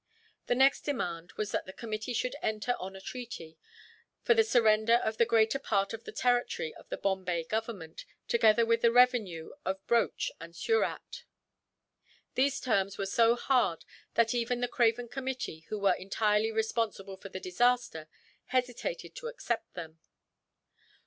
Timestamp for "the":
0.47-0.55, 1.67-1.71, 4.33-4.43, 5.17-5.27, 6.05-6.11, 6.89-6.97, 8.81-8.91, 14.59-14.67, 17.29-17.39